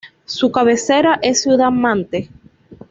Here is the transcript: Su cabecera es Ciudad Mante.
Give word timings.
Su 0.25 0.51
cabecera 0.51 1.19
es 1.21 1.43
Ciudad 1.43 1.69
Mante. 1.69 2.27